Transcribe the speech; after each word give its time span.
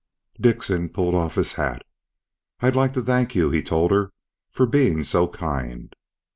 Dickson 0.39 0.89
pulled 0.89 1.13
off 1.13 1.35
his 1.35 1.53
hat. 1.53 1.83
"I'd 2.59 2.75
like 2.75 2.93
to 2.93 3.03
thank 3.03 3.35
you," 3.35 3.51
he 3.51 3.61
told 3.61 3.91
her, 3.91 4.11
"for 4.49 4.65
being 4.65 5.03
so 5.03 5.27
kind..." 5.27 5.95